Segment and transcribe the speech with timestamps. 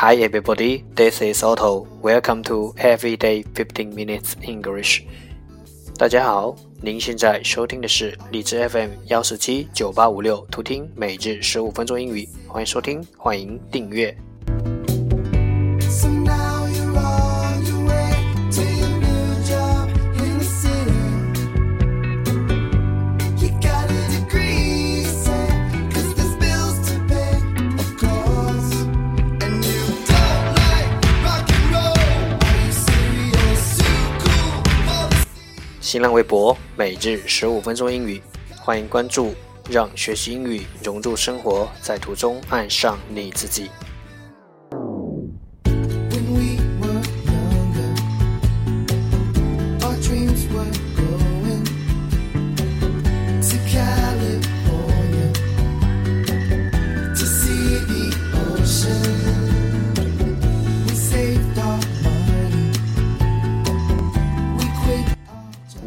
[0.00, 1.82] Hi everybody, this is Otto.
[2.00, 5.02] Welcome to Everyday Fifteen Minutes English.
[5.98, 14.16] 大家好，您现在收听的是荔枝 FM 幺四七九八五六，途听每日十五分钟英语，欢迎收听，欢迎订阅。
[35.90, 38.20] 新浪微博每日十五分钟英语，
[38.58, 39.34] 欢迎关注，
[39.70, 43.70] 让学习英语融入生活，在途中爱上你自己。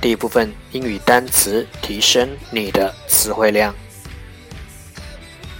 [0.00, 3.74] 第一部分：英语单词，提升你的词汇量。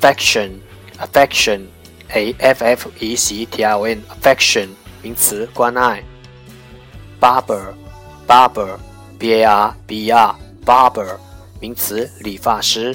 [0.00, 4.68] affection，affection，a f f e c t i o n，affection，
[5.02, 6.02] 名词，关爱。
[7.20, 11.16] barber，barber，b a r b e r，barber，
[11.60, 12.94] 名词，理发师。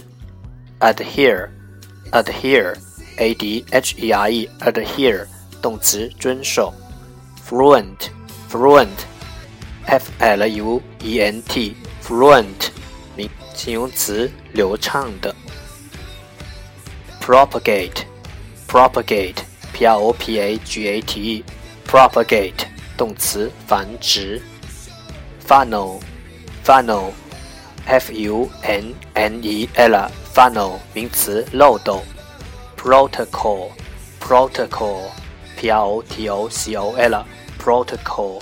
[0.79, 5.25] adhere，adhere，a d h e r e，adhere，
[5.61, 6.73] 动词，遵守。
[7.47, 8.89] fluent，fluent。
[9.89, 12.69] fluent, fluent，
[13.15, 15.33] 名，形容词，流畅的。
[17.21, 18.03] propagate,
[18.67, 19.37] propagate,
[19.73, 21.43] p-r-o-p-a-g-a-t-e,
[21.87, 22.65] propagate，
[22.97, 24.41] 动词，繁殖。
[25.47, 25.99] funnel,
[26.65, 27.11] funnel,
[27.85, 28.51] f-u-n-n-e-l,
[30.33, 32.01] funnel，名词，漏斗。
[32.77, 33.69] protocol,
[34.19, 35.09] protocol,
[35.57, 37.25] p-r-o-t-o-c-o-l,
[37.59, 38.41] protocol。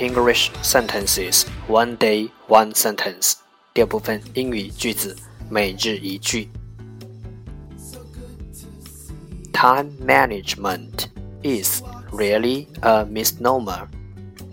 [0.00, 3.34] English sentences, one day one sentence.
[3.74, 5.16] 第二部分，英语句子，
[5.50, 6.48] 每日一句。
[9.52, 11.06] Time management
[11.42, 11.82] is
[12.12, 13.86] really a misnomer.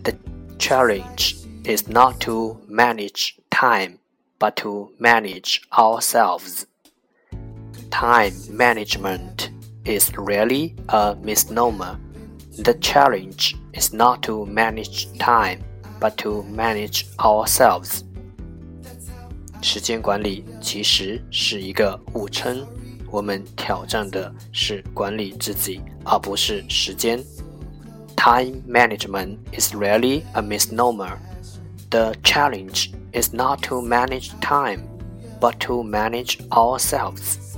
[0.04, 0.14] The
[0.58, 4.00] challenge is not to manage time,
[4.40, 6.64] but to manage ourselves.
[7.92, 9.50] Time management
[9.86, 12.00] is really a misnomer.
[12.58, 15.62] The challenge is not to manage time,
[16.00, 18.04] but to manage ourselves.
[19.62, 22.66] 时间管理其实是一个误称，
[23.12, 27.20] 我们挑战的是管理自己，而不是时间。
[28.16, 31.18] Time management is really a misnomer.
[31.90, 34.84] The challenge is not to manage time,
[35.42, 37.55] but to manage ourselves.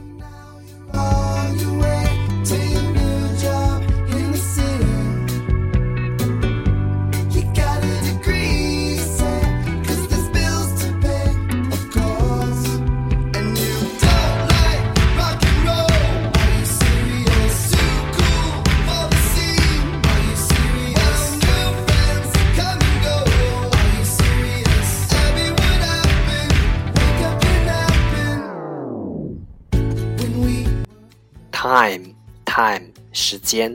[31.67, 32.13] time
[32.45, 33.73] time 时间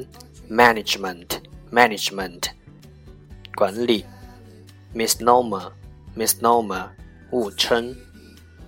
[0.49, 1.27] ，management
[1.71, 2.45] management management
[3.55, 4.03] 管理
[4.95, 5.71] ，misnomer
[6.17, 6.89] misnomer misnomer
[7.33, 7.95] 误称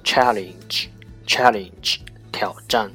[0.04, 0.88] ，challenge
[1.26, 2.00] challenge
[2.32, 2.90] 挑战。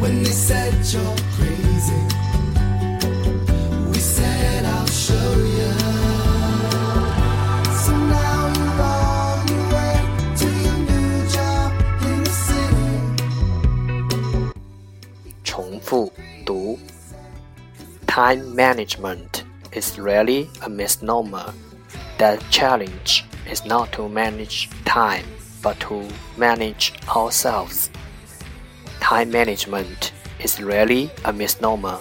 [0.00, 2.27] When they said you're crazy
[18.28, 21.54] Time management is really a misnomer.
[22.18, 25.24] The challenge is not to manage time,
[25.62, 27.88] but to manage ourselves.
[29.00, 31.96] Time management is really a misnomer.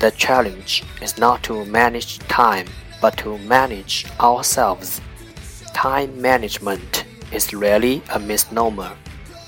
[0.00, 2.66] The challenge is not to manage time,
[3.00, 5.00] but to manage ourselves.
[5.72, 8.90] Time management is really a misnomer.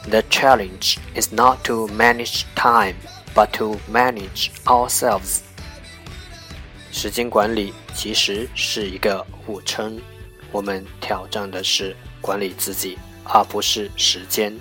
[0.07, 2.95] The challenge is not to manage time,
[3.35, 5.43] but to manage ourselves.
[6.95, 10.01] 时间管理其实是一个误称，
[10.53, 14.57] 我们挑战的是管理自己，而不是时间。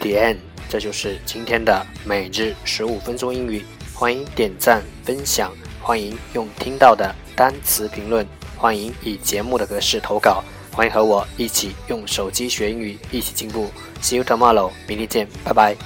[0.00, 0.36] 点，
[0.68, 3.62] 这就是今天的每日十五分钟英语。
[3.94, 8.26] 欢迎点赞分享，欢迎用听到的单词评论，
[8.56, 10.42] 欢迎以节目的格式投稿，
[10.72, 13.68] 欢迎和我一起用手机学英语，一起进步。
[14.00, 15.76] See you tomorrow，明天见，拜拜。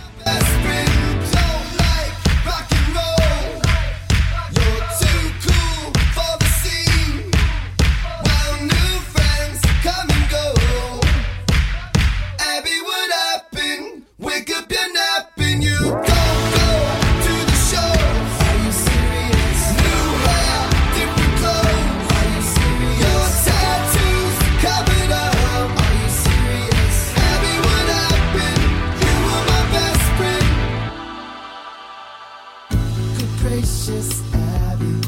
[33.52, 34.98] gracious Abby.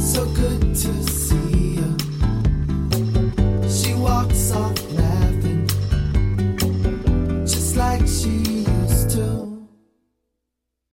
[0.00, 1.39] So good to see.